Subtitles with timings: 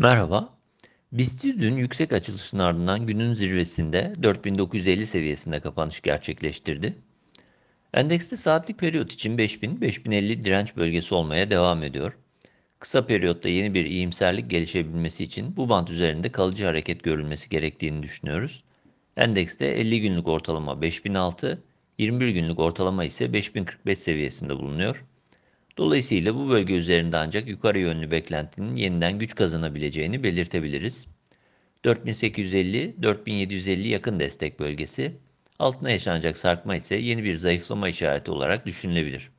[0.00, 0.48] Merhaba.
[1.12, 6.94] BIST dün yüksek açılışın ardından günün zirvesinde 4950 seviyesinde kapanış gerçekleştirdi.
[7.94, 12.18] Endekste saatlik periyot için 5000-5050 direnç bölgesi olmaya devam ediyor.
[12.78, 18.64] Kısa periyotta yeni bir iyimserlik gelişebilmesi için bu bant üzerinde kalıcı hareket görülmesi gerektiğini düşünüyoruz.
[19.16, 21.62] Endekste 50 günlük ortalama 5006,
[21.98, 25.04] 21 günlük ortalama ise 5045 seviyesinde bulunuyor.
[25.80, 31.08] Dolayısıyla bu bölge üzerinde ancak yukarı yönlü beklentinin yeniden güç kazanabileceğini belirtebiliriz.
[31.84, 35.16] 4850-4750 yakın destek bölgesi,
[35.58, 39.30] altına yaşanacak sarkma ise yeni bir zayıflama işareti olarak düşünülebilir.